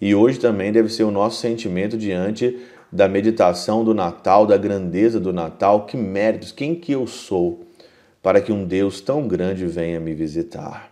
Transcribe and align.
E 0.00 0.14
hoje 0.14 0.38
também 0.38 0.72
deve 0.72 0.88
ser 0.88 1.04
o 1.04 1.10
nosso 1.10 1.40
sentimento 1.40 1.96
diante 1.96 2.58
da 2.90 3.06
meditação 3.06 3.84
do 3.84 3.94
Natal, 3.94 4.46
da 4.46 4.56
grandeza 4.56 5.20
do 5.20 5.32
Natal, 5.32 5.84
que 5.84 5.96
méritos, 5.96 6.52
quem 6.52 6.74
que 6.74 6.92
eu 6.92 7.06
sou 7.06 7.66
para 8.22 8.40
que 8.40 8.52
um 8.52 8.64
Deus 8.64 9.00
tão 9.00 9.26
grande 9.28 9.66
venha 9.66 10.00
me 10.00 10.14
visitar. 10.14 10.90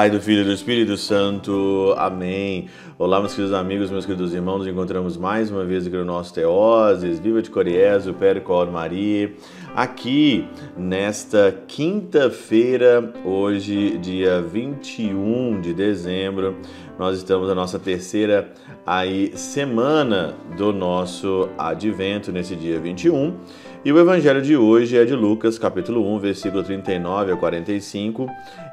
Pai, 0.00 0.08
do 0.08 0.18
Filho 0.18 0.40
e 0.40 0.44
do 0.44 0.52
Espírito 0.54 0.96
Santo. 0.96 1.94
Amém. 1.98 2.70
Olá, 2.98 3.20
meus 3.20 3.34
queridos 3.34 3.52
amigos, 3.52 3.90
meus 3.90 4.06
queridos 4.06 4.32
irmãos. 4.32 4.60
Nos 4.60 4.66
encontramos 4.66 5.18
mais 5.18 5.50
uma 5.50 5.62
vez 5.62 5.86
aqui 5.86 5.94
no 5.94 6.06
nosso 6.06 6.32
Teoses. 6.32 7.18
Viva 7.18 7.42
de 7.42 7.50
Coriezo, 7.50 8.14
Percor 8.14 8.70
Maria. 8.72 9.30
Aqui, 9.74 10.48
nesta 10.76 11.54
quinta-feira, 11.68 13.12
hoje, 13.24 13.98
dia 13.98 14.42
21 14.42 15.60
de 15.60 15.72
dezembro, 15.72 16.56
nós 16.98 17.16
estamos 17.16 17.46
na 17.46 17.54
nossa 17.54 17.78
terceira 17.78 18.52
aí, 18.84 19.30
semana 19.36 20.34
do 20.58 20.72
nosso 20.72 21.48
advento, 21.56 22.32
nesse 22.32 22.56
dia 22.56 22.80
21. 22.80 23.36
E 23.84 23.92
o 23.92 23.98
evangelho 23.98 24.42
de 24.42 24.56
hoje 24.56 24.98
é 24.98 25.04
de 25.04 25.14
Lucas, 25.14 25.56
capítulo 25.56 26.04
1, 26.16 26.18
versículo 26.18 26.64
39 26.64 27.32
a 27.32 27.36
45. 27.36 28.26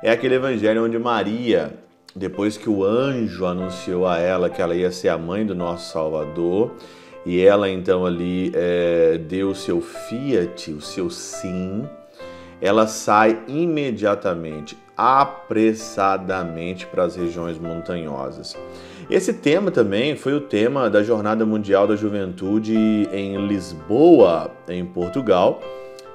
É 0.04 0.12
aquele 0.12 0.34
evangelho 0.34 0.84
onde 0.84 0.98
Maria, 0.98 1.74
depois 2.16 2.58
que 2.58 2.70
o 2.70 2.84
anjo 2.84 3.46
anunciou 3.46 4.08
a 4.08 4.18
ela 4.18 4.50
que 4.50 4.64
ela 4.64 4.76
ia 4.76 4.92
ser 4.92 5.10
a 5.10 5.18
mãe 5.18 5.46
do 5.46 5.54
nosso 5.54 5.94
Salvador, 5.94 6.76
e 7.28 7.44
ela 7.44 7.70
então 7.70 8.06
ali 8.06 8.54
é, 8.56 9.18
deu 9.18 9.50
o 9.50 9.56
seu 9.56 9.82
fiat, 9.82 10.72
o 10.72 10.80
seu 10.80 11.10
sim, 11.10 11.84
ela 12.62 12.88
sai 12.88 13.38
imediatamente, 13.50 14.78
apressadamente 14.96 16.88
para 16.88 17.04
as 17.04 17.18
regiões 17.18 17.60
montanhosas. 17.60 18.56
Esse 19.10 19.34
tema 19.34 19.72
também 19.72 20.16
foi 20.16 20.36
o 20.36 20.42
tema 20.42 20.90
da 20.90 21.04
Jornada 21.04 21.46
Mundial 21.46 21.86
da 21.86 21.98
Juventude 21.98 22.74
em 23.12 23.46
Lisboa, 23.46 24.50
em 24.70 24.86
Portugal. 24.86 25.62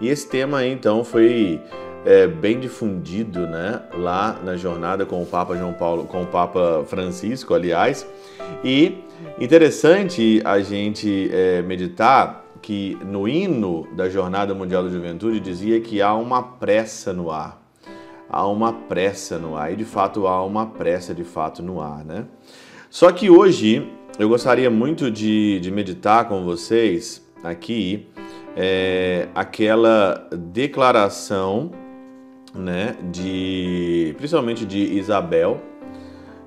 E 0.01 0.09
esse 0.09 0.27
tema 0.27 0.67
então 0.67 1.05
foi 1.05 1.61
é, 2.05 2.27
bem 2.27 2.59
difundido, 2.59 3.47
né, 3.47 3.83
lá 3.95 4.39
na 4.45 4.57
jornada 4.57 5.07
com 5.07 5.23
o 5.23 5.27
Papa 5.27 5.57
João 5.57 5.73
Paulo, 5.73 6.05
com 6.05 6.23
o 6.23 6.27
Papa 6.27 6.85
Francisco, 6.87 7.55
aliás. 7.55 8.07
E 8.65 8.99
interessante 9.39 10.43
a 10.45 10.61
gente 10.61 11.31
é, 11.33 11.63
meditar 11.63 12.45
que 12.61 12.97
no 13.05 13.29
hino 13.29 13.89
da 13.95 14.09
Jornada 14.09 14.55
Mundial 14.55 14.85
da 14.85 14.89
Juventude 14.89 15.41
dizia 15.41 15.81
que 15.81 16.01
há 16.01 16.15
uma 16.15 16.43
pressa 16.43 17.13
no 17.13 17.31
ar. 17.31 17.61
Há 18.29 18.47
uma 18.47 18.73
pressa 18.73 19.37
no 19.37 19.57
ar, 19.57 19.73
e 19.73 19.77
de 19.77 19.85
fato 19.85 20.27
há 20.27 20.43
uma 20.43 20.67
pressa 20.67 21.13
de 21.13 21.25
fato 21.25 21.63
no 21.63 21.83
ar, 21.83 22.03
né? 22.05 22.25
Só 22.89 23.13
que 23.13 23.29
hoje 23.29 23.87
eu 24.19 24.29
gostaria 24.29 24.71
muito 24.71 25.11
de, 25.11 25.61
de 25.61 25.71
meditar 25.71 26.29
com 26.29 26.45
vocês 26.45 27.23
aqui 27.43 28.09
é, 28.57 29.29
aquela 29.35 30.29
declaração, 30.31 31.71
né, 32.55 32.97
de 33.11 34.15
principalmente 34.17 34.67
de 34.67 34.79
Isabel, 34.79 35.61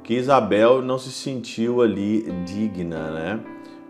que 0.03 0.13
Isabel 0.13 0.81
não 0.81 0.99
se 0.99 1.11
sentiu 1.11 1.81
ali 1.81 2.21
digna, 2.45 3.09
né? 3.11 3.39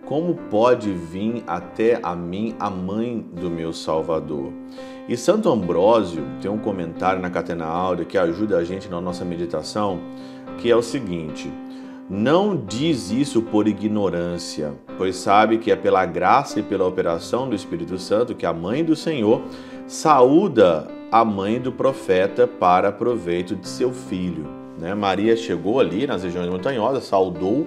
Como 0.05 0.35
pode 0.35 0.93
vir 0.93 1.43
até 1.47 1.99
a 2.01 2.15
mim 2.15 2.55
a 2.59 2.69
mãe 2.69 3.25
do 3.33 3.49
meu 3.49 3.73
Salvador? 3.73 4.53
E 5.09 5.17
Santo 5.17 5.51
Ambrósio 5.51 6.23
tem 6.39 6.49
um 6.49 6.59
comentário 6.59 7.21
na 7.21 7.29
Catena 7.29 7.65
Áurea 7.65 8.05
que 8.05 8.17
ajuda 8.17 8.57
a 8.57 8.63
gente 8.63 8.87
na 8.87 9.01
nossa 9.01 9.25
meditação, 9.25 9.99
que 10.59 10.69
é 10.69 10.75
o 10.75 10.81
seguinte: 10.81 11.51
não 12.07 12.55
diz 12.55 13.09
isso 13.09 13.41
por 13.41 13.67
ignorância, 13.67 14.73
pois 14.95 15.15
sabe 15.15 15.57
que 15.57 15.71
é 15.71 15.75
pela 15.75 16.05
graça 16.05 16.59
e 16.59 16.63
pela 16.63 16.85
operação 16.85 17.49
do 17.49 17.55
Espírito 17.55 17.97
Santo 17.97 18.35
que 18.35 18.45
a 18.45 18.53
mãe 18.53 18.85
do 18.85 18.95
Senhor 18.95 19.41
saúda 19.87 20.87
a 21.15 21.23
mãe 21.23 21.61
do 21.61 21.71
profeta 21.71 22.45
para 22.45 22.91
proveito 22.91 23.55
de 23.55 23.69
seu 23.69 23.93
filho. 23.93 24.45
Né? 24.77 24.93
Maria 24.93 25.37
chegou 25.37 25.79
ali 25.79 26.05
nas 26.05 26.25
regiões 26.25 26.49
montanhosas, 26.49 27.05
saudou 27.05 27.65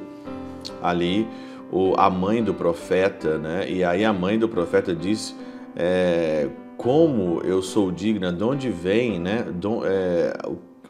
ali 0.83 1.27
o, 1.73 1.95
a 1.97 2.11
mãe 2.11 2.45
do 2.45 2.53
profeta, 2.53 3.39
né? 3.39 3.65
e 3.67 3.83
aí 3.83 4.05
a 4.05 4.13
mãe 4.13 4.39
do 4.39 4.51
profeta 4.51 4.95
disse: 4.95 5.35
é, 5.75 6.47
Como 6.77 7.41
eu 7.41 7.63
sou 7.63 7.91
digna, 7.91 8.31
de 8.31 8.45
onde 8.45 8.69
vem, 8.69 9.19
né? 9.19 9.47
Do, 9.51 9.81
é, 9.87 10.35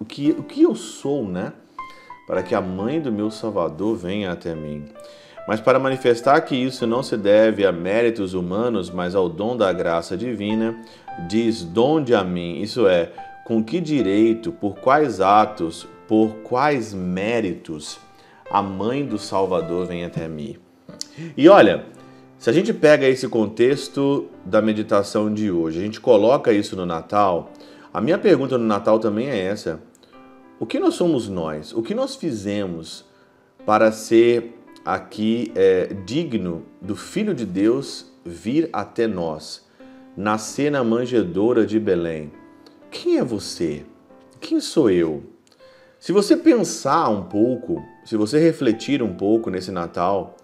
o, 0.01 0.05
que, 0.05 0.33
o 0.33 0.43
que 0.43 0.63
eu 0.63 0.75
sou, 0.75 1.29
né? 1.29 1.53
para 2.27 2.43
que 2.43 2.57
a 2.57 2.61
mãe 2.61 3.01
do 3.01 3.13
meu 3.13 3.31
Salvador 3.31 3.97
venha 3.97 4.33
até 4.33 4.53
mim. 4.57 4.85
Mas 5.49 5.63
para 5.63 5.79
manifestar 5.79 6.39
que 6.43 6.55
isso 6.55 6.87
não 6.87 7.03
se 7.03 7.17
deve 7.17 7.65
a 7.65 7.73
méritos 7.73 8.35
humanos, 8.35 8.91
mas 8.91 9.15
ao 9.15 9.31
dom 9.31 9.57
da 9.57 9.73
graça 9.73 10.15
divina, 10.15 10.79
diz: 11.27 11.65
Donde 11.65 12.15
a 12.15 12.23
mim, 12.23 12.61
isso 12.61 12.87
é, 12.87 13.11
com 13.47 13.65
que 13.65 13.81
direito, 13.81 14.53
por 14.53 14.77
quais 14.77 15.23
atos, 15.23 15.89
por 16.07 16.35
quais 16.45 16.93
méritos 16.93 17.99
a 18.51 18.61
mãe 18.61 19.07
do 19.07 19.19
Salvador 19.19 19.87
vem 19.87 20.05
até 20.05 20.29
mim. 20.29 20.59
E 21.35 21.49
olha, 21.49 21.87
se 22.37 22.51
a 22.51 22.53
gente 22.53 22.75
pega 22.75 23.09
esse 23.09 23.27
contexto 23.27 24.29
da 24.45 24.61
meditação 24.61 25.33
de 25.33 25.51
hoje, 25.51 25.79
a 25.79 25.83
gente 25.83 25.99
coloca 25.99 26.53
isso 26.53 26.77
no 26.77 26.85
Natal, 26.85 27.53
a 27.93 28.03
minha 28.03 28.19
pergunta 28.19 28.59
no 28.59 28.65
Natal 28.67 28.99
também 28.99 29.31
é 29.31 29.45
essa: 29.45 29.81
o 30.61 30.67
que 30.67 30.79
nós 30.79 30.93
somos 30.93 31.27
nós? 31.27 31.73
O 31.73 31.83
que 31.83 31.95
nós 31.95 32.17
fizemos 32.17 33.07
para 33.65 33.91
ser 33.91 34.58
aqui 34.84 35.53
é, 35.55 35.87
digno 36.05 36.65
do 36.81 36.97
Filho 36.97 37.34
de 37.34 37.44
Deus 37.44 38.06
vir 38.25 38.69
até 38.72 39.06
nós, 39.06 39.66
nascer 40.16 40.71
na 40.71 40.83
manjedoura 40.83 41.66
de 41.66 41.78
Belém? 41.78 42.33
Quem 42.91 43.19
é 43.19 43.25
você? 43.25 43.84
Quem 44.41 44.61
sou 44.61 44.91
eu? 44.91 45.22
Se 45.99 46.12
você 46.12 46.37
pensar 46.37 47.09
um 47.09 47.25
pouco, 47.25 47.83
se 48.05 48.17
você 48.17 48.38
refletir 48.38 49.03
um 49.03 49.15
pouco 49.15 49.50
nesse 49.50 49.71
Natal, 49.71 50.37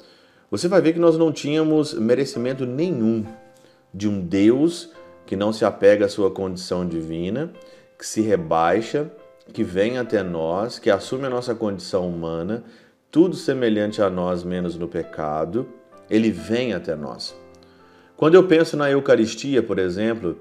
você 0.51 0.69
vai 0.69 0.81
ver 0.81 0.93
que 0.93 0.99
nós 0.99 1.17
não 1.17 1.33
tínhamos 1.33 1.95
merecimento 1.95 2.67
nenhum 2.67 3.25
de 3.93 4.09
um 4.09 4.21
Deus 4.21 4.91
que 5.25 5.37
não 5.37 5.53
se 5.53 5.65
apega 5.65 6.07
à 6.07 6.09
sua 6.09 6.31
condição 6.31 6.87
divina, 6.87 7.53
que 7.99 8.07
se 8.07 8.21
rebaixa 8.21 9.11
que 9.53 9.63
vem 9.63 9.99
até 9.99 10.23
nós, 10.23 10.79
que 10.79 10.91
assume 10.91 11.27
a 11.27 11.31
nossa 11.31 11.55
condição 11.55 12.09
humana, 12.09 12.65
tudo 13.15 13.37
semelhante 13.37 14.03
a 14.03 14.11
nós, 14.11 14.43
menos 14.43 14.77
no 14.77 14.89
pecado, 14.89 15.69
ele 16.11 16.33
vem 16.33 16.73
até 16.73 16.97
nós. 16.97 17.33
Quando 18.17 18.35
eu 18.35 18.49
penso 18.49 18.77
na 18.77 18.91
Eucaristia, 18.91 19.63
por 19.63 19.79
exemplo, 19.79 20.37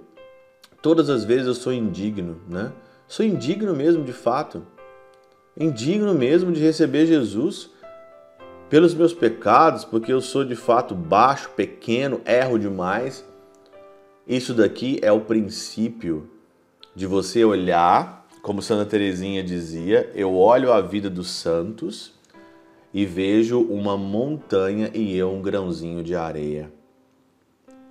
todas 0.81 1.07
as 1.07 1.23
vezes 1.23 1.45
eu 1.45 1.53
sou 1.53 1.71
indigno, 1.71 2.41
né? 2.49 2.71
Sou 3.07 3.23
indigno 3.23 3.75
mesmo, 3.75 4.03
de 4.03 4.11
fato. 4.11 4.65
Indigno 5.55 6.15
mesmo 6.15 6.51
de 6.51 6.59
receber 6.61 7.05
Jesus 7.05 7.69
pelos 8.71 8.95
meus 8.95 9.13
pecados, 9.13 9.85
porque 9.85 10.11
eu 10.11 10.19
sou 10.19 10.43
de 10.43 10.55
fato 10.55 10.95
baixo, 10.95 11.51
pequeno, 11.55 12.21
erro 12.25 12.57
demais. 12.57 13.23
Isso 14.27 14.51
daqui 14.51 14.97
é 15.03 15.11
o 15.11 15.21
princípio 15.21 16.27
de 16.95 17.05
você 17.05 17.45
olhar 17.45 18.25
como 18.41 18.63
Santa 18.63 18.89
Teresinha 18.89 19.43
dizia, 19.43 20.09
eu 20.15 20.35
olho 20.35 20.73
a 20.73 20.81
vida 20.81 21.07
dos 21.07 21.29
santos 21.29 22.12
e 22.93 23.05
vejo 23.05 23.59
uma 23.59 23.97
montanha 23.97 24.91
e 24.93 25.17
eu 25.17 25.31
um 25.31 25.41
grãozinho 25.41 26.03
de 26.03 26.15
areia. 26.15 26.71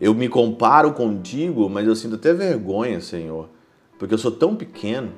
Eu 0.00 0.14
me 0.14 0.28
comparo 0.28 0.92
contigo, 0.92 1.68
mas 1.68 1.86
eu 1.86 1.96
sinto 1.96 2.14
até 2.14 2.32
vergonha, 2.32 3.00
Senhor, 3.00 3.48
porque 3.98 4.14
eu 4.14 4.18
sou 4.18 4.30
tão 4.30 4.54
pequeno. 4.54 5.10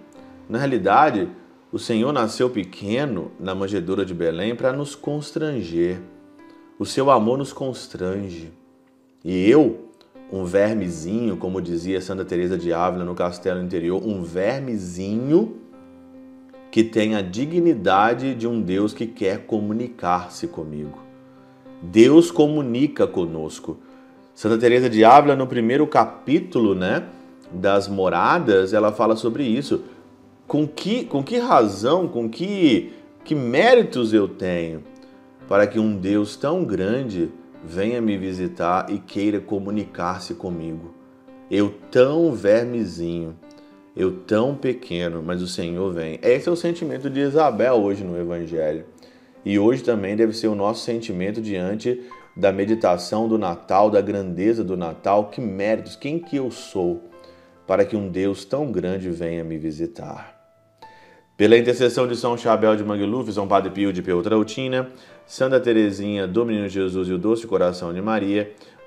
Na 0.48 0.58
realidade, 0.58 1.28
o 1.72 1.78
Senhor 1.78 2.12
nasceu 2.12 2.48
pequeno 2.48 3.32
na 3.38 3.54
manjedoura 3.54 4.04
de 4.04 4.14
Belém 4.14 4.54
para 4.54 4.72
nos 4.72 4.94
constranger. 4.94 6.00
O 6.78 6.86
seu 6.86 7.10
amor 7.10 7.38
nos 7.38 7.52
constrange. 7.52 8.52
E 9.24 9.48
eu, 9.48 9.88
um 10.32 10.44
vermezinho, 10.44 11.36
como 11.36 11.60
dizia 11.60 12.00
Santa 12.00 12.24
Teresa 12.24 12.58
de 12.58 12.72
Ávila 12.72 13.04
no 13.04 13.14
Castelo 13.14 13.62
Interior, 13.62 14.02
um 14.04 14.22
vermezinho 14.22 15.63
que 16.74 16.82
tem 16.82 17.14
a 17.14 17.22
dignidade 17.22 18.34
de 18.34 18.48
um 18.48 18.60
Deus 18.60 18.92
que 18.92 19.06
quer 19.06 19.46
comunicar-se 19.46 20.48
comigo. 20.48 20.98
Deus 21.80 22.32
comunica 22.32 23.06
conosco. 23.06 23.78
Santa 24.34 24.58
Teresa 24.58 24.90
de 24.90 25.04
Ávila 25.04 25.36
no 25.36 25.46
primeiro 25.46 25.86
capítulo, 25.86 26.74
né, 26.74 27.04
das 27.52 27.86
moradas, 27.86 28.72
ela 28.72 28.90
fala 28.90 29.14
sobre 29.14 29.44
isso. 29.44 29.84
Com 30.48 30.66
que 30.66 31.04
com 31.04 31.22
que 31.22 31.38
razão, 31.38 32.08
com 32.08 32.28
que 32.28 32.92
que 33.22 33.36
méritos 33.36 34.12
eu 34.12 34.26
tenho 34.26 34.82
para 35.48 35.68
que 35.68 35.78
um 35.78 35.96
Deus 35.96 36.34
tão 36.34 36.64
grande 36.64 37.30
venha 37.62 38.00
me 38.00 38.18
visitar 38.18 38.90
e 38.90 38.98
queira 38.98 39.38
comunicar-se 39.38 40.34
comigo. 40.34 40.92
Eu 41.48 41.72
tão 41.92 42.32
vermezinho, 42.32 43.36
eu 43.96 44.10
tão 44.20 44.54
pequeno, 44.54 45.22
mas 45.22 45.40
o 45.40 45.46
Senhor 45.46 45.92
vem. 45.92 46.18
Esse 46.22 46.48
é 46.48 46.52
o 46.52 46.56
sentimento 46.56 47.08
de 47.08 47.20
Isabel 47.20 47.74
hoje 47.74 48.02
no 48.02 48.18
Evangelho. 48.18 48.84
E 49.44 49.58
hoje 49.58 49.82
também 49.82 50.16
deve 50.16 50.32
ser 50.32 50.48
o 50.48 50.54
nosso 50.54 50.84
sentimento 50.84 51.40
diante 51.40 52.02
da 52.36 52.50
meditação 52.50 53.28
do 53.28 53.38
Natal, 53.38 53.90
da 53.90 54.00
grandeza 54.00 54.64
do 54.64 54.76
Natal, 54.76 55.28
que 55.28 55.40
méritos, 55.40 55.94
quem 55.94 56.18
que 56.18 56.36
eu 56.36 56.50
sou 56.50 57.02
para 57.66 57.84
que 57.84 57.96
um 57.96 58.08
Deus 58.08 58.44
tão 58.44 58.70
grande 58.70 59.10
venha 59.10 59.44
me 59.44 59.56
visitar. 59.56 60.34
Pela 61.36 61.58
intercessão 61.58 62.06
de 62.06 62.14
São 62.14 62.36
Chabel 62.36 62.76
de 62.76 62.84
Mangluf, 62.84 63.32
São 63.32 63.48
Padre 63.48 63.70
Pio 63.70 63.92
de 63.92 64.02
Peutrautina, 64.02 64.88
Santa 65.26 65.58
Teresinha, 65.58 66.28
do 66.28 66.44
Menino 66.44 66.68
Jesus 66.68 67.08
e 67.08 67.12
o 67.12 67.18
Doce 67.18 67.46
Coração 67.46 67.92
de 67.92 68.00
Maria, 68.00 68.52